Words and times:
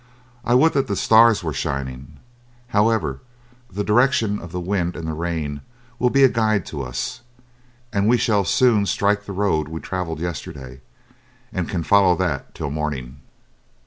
I 0.43 0.55
would 0.55 0.73
that 0.73 0.87
the 0.87 0.95
stars 0.95 1.43
were 1.43 1.53
shining. 1.53 2.17
However, 2.69 3.19
the 3.71 3.83
direction 3.83 4.39
of 4.39 4.51
the 4.51 4.59
wind 4.59 4.95
and 4.95 5.19
rain 5.19 5.61
will 5.99 6.09
be 6.09 6.23
a 6.23 6.27
guide 6.27 6.65
to 6.71 6.81
us, 6.81 7.21
and 7.93 8.07
we 8.07 8.17
shall 8.17 8.43
soon 8.43 8.87
strike 8.87 9.25
the 9.25 9.31
road 9.31 9.67
we 9.67 9.79
traveled 9.79 10.19
yesterday, 10.19 10.81
and 11.53 11.69
can 11.69 11.83
follow 11.83 12.15
that 12.15 12.55
till 12.55 12.71
morning." 12.71 13.17